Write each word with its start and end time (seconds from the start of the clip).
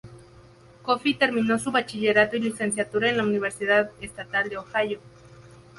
Coffey 0.81 1.13
terminó 1.13 1.59
su 1.59 1.69
bachillerato 1.71 2.35
y 2.35 2.39
licenciatura 2.39 3.11
en 3.11 3.17
la 3.17 3.23
Universidad 3.23 3.91
Estatal 4.01 4.49
de 4.49 4.57
Ohio. 4.57 4.99